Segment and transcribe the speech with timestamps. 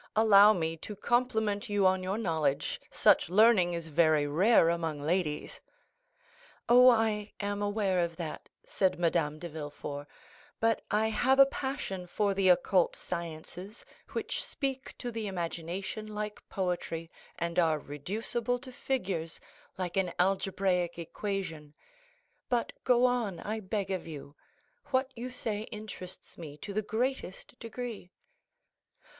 [0.15, 5.61] Allow me to compliment you on your knowledge; such learning is very rare among ladies."
[6.67, 10.07] "Oh, I am aware of that," said Madame de Villefort;
[10.59, 16.49] "but I have a passion for the occult sciences, which speak to the imagination like
[16.49, 19.39] poetry, and are reducible to figures,
[19.77, 21.75] like an algebraic equation;
[22.49, 24.35] but go on, I beg of you;
[24.85, 28.09] what you say interests me to the greatest degree."